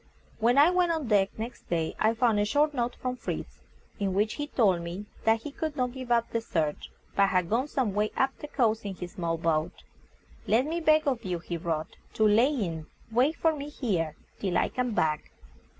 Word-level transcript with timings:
When 0.39 0.57
I 0.57 0.71
went 0.71 0.91
on 0.91 1.09
deck 1.09 1.29
next 1.37 1.69
day 1.69 1.95
I 1.99 2.15
found 2.15 2.39
a 2.39 2.43
short 2.45 2.73
note 2.73 2.95
from 2.95 3.17
Fritz, 3.17 3.59
in 3.99 4.15
which 4.15 4.33
he 4.33 4.47
told 4.47 4.81
me 4.81 5.05
that 5.25 5.43
he 5.43 5.51
could 5.51 5.75
not 5.75 5.91
give 5.91 6.11
up 6.11 6.31
the 6.31 6.41
search, 6.41 6.89
but 7.15 7.27
had 7.27 7.51
gone 7.51 7.67
some 7.67 7.93
way 7.93 8.09
up 8.17 8.35
the 8.39 8.47
coast 8.47 8.83
in 8.83 8.95
his 8.95 9.11
small 9.11 9.37
boat. 9.37 9.83
"Let 10.47 10.65
me 10.65 10.79
beg 10.79 11.07
of 11.07 11.23
you," 11.23 11.37
he 11.37 11.55
wrote, 11.55 11.97
"to 12.13 12.27
lie 12.27 12.45
in 12.45 12.87
wait 13.11 13.35
for 13.35 13.53
me 13.55 13.69
here 13.69 14.15
till 14.39 14.57
I 14.57 14.69
come 14.69 14.95
back." 14.95 15.29